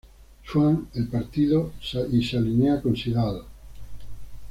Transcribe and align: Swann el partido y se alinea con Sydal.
Swann 0.47 0.87
el 0.95 1.09
partido 1.09 1.73
y 2.11 2.23
se 2.25 2.35
alinea 2.37 2.81
con 2.81 2.95
Sydal. 2.95 3.43